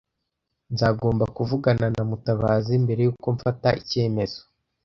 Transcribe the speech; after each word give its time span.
Nzagomba 0.73 1.25
kuvugana 1.35 1.85
na 1.95 2.03
Mutabazi 2.09 2.73
mbere 2.83 2.99
yuko 3.07 3.27
mfata 3.35 3.69
icyemezo. 3.81 4.39